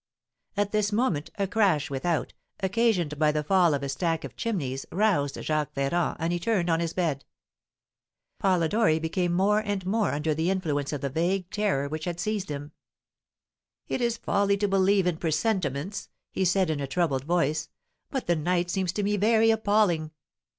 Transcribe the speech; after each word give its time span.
At 0.57 0.71
this 0.71 0.91
moment, 0.91 1.29
a 1.37 1.45
crash 1.45 1.91
without, 1.91 2.33
occasioned 2.59 3.19
by 3.19 3.31
the 3.31 3.43
fall 3.43 3.75
of 3.75 3.83
a 3.83 3.89
stack 3.89 4.23
of 4.23 4.35
chimneys, 4.35 4.83
roused 4.91 5.37
Jacques 5.43 5.75
Ferrand, 5.75 6.17
and 6.19 6.33
he 6.33 6.39
turned 6.39 6.71
on 6.71 6.79
his 6.79 6.91
bed. 6.91 7.23
Polidori 8.39 8.97
became 8.97 9.31
more 9.31 9.59
and 9.59 9.85
more 9.85 10.11
under 10.11 10.33
the 10.33 10.49
influence 10.49 10.91
of 10.91 11.01
the 11.01 11.09
vague 11.11 11.51
terror 11.51 11.87
which 11.87 12.05
had 12.05 12.19
seized 12.19 12.51
on 12.51 12.55
him. 12.63 12.71
"It 13.87 14.01
is 14.01 14.17
folly 14.17 14.57
to 14.57 14.67
believe 14.67 15.05
in 15.05 15.17
presentments," 15.17 16.09
he 16.31 16.45
said, 16.45 16.71
in 16.71 16.79
a 16.79 16.87
troubled 16.87 17.25
voice; 17.25 17.69
"but 18.09 18.25
the 18.25 18.35
night 18.35 18.71
seems 18.71 18.91
to 18.93 19.03
me 19.03 19.17
very 19.17 19.51
appalling!" 19.51 20.09